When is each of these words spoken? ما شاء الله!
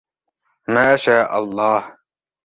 ما 0.67 0.95
شاء 0.95 1.37
الله! 1.39 1.97